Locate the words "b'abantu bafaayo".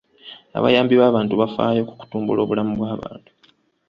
0.97-1.81